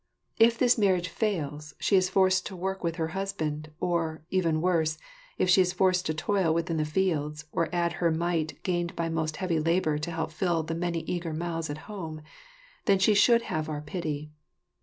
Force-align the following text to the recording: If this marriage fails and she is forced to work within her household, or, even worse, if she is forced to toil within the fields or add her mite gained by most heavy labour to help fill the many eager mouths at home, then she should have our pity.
If 0.39 0.57
this 0.57 0.79
marriage 0.79 1.09
fails 1.09 1.73
and 1.73 1.77
she 1.83 1.95
is 1.95 2.09
forced 2.09 2.47
to 2.47 2.55
work 2.55 2.83
within 2.83 2.97
her 2.97 3.07
household, 3.09 3.69
or, 3.79 4.23
even 4.31 4.59
worse, 4.59 4.97
if 5.37 5.47
she 5.47 5.61
is 5.61 5.73
forced 5.73 6.07
to 6.07 6.13
toil 6.15 6.51
within 6.55 6.77
the 6.77 6.85
fields 6.85 7.45
or 7.51 7.69
add 7.71 7.93
her 8.01 8.09
mite 8.09 8.57
gained 8.63 8.95
by 8.95 9.09
most 9.09 9.35
heavy 9.35 9.59
labour 9.59 9.99
to 9.99 10.09
help 10.09 10.31
fill 10.31 10.63
the 10.63 10.73
many 10.73 11.01
eager 11.01 11.33
mouths 11.33 11.69
at 11.69 11.77
home, 11.85 12.23
then 12.85 12.97
she 12.97 13.13
should 13.13 13.43
have 13.43 13.69
our 13.69 13.81
pity. 13.81 14.31